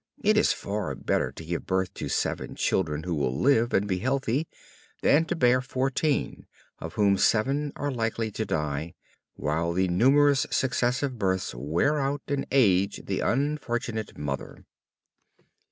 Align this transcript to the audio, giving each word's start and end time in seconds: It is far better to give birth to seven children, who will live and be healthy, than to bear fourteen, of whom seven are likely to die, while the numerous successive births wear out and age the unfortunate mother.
It 0.23 0.35
is 0.35 0.51
far 0.51 0.95
better 0.95 1.31
to 1.31 1.45
give 1.45 1.67
birth 1.67 1.93
to 1.93 2.09
seven 2.09 2.55
children, 2.55 3.03
who 3.03 3.13
will 3.13 3.37
live 3.39 3.71
and 3.71 3.85
be 3.85 3.99
healthy, 3.99 4.47
than 5.03 5.25
to 5.25 5.35
bear 5.35 5.61
fourteen, 5.61 6.47
of 6.79 6.95
whom 6.95 7.19
seven 7.19 7.71
are 7.75 7.91
likely 7.91 8.31
to 8.31 8.43
die, 8.43 8.95
while 9.35 9.73
the 9.73 9.87
numerous 9.89 10.47
successive 10.49 11.19
births 11.19 11.53
wear 11.53 11.99
out 11.99 12.23
and 12.29 12.47
age 12.49 13.03
the 13.05 13.19
unfortunate 13.19 14.17
mother. 14.17 14.65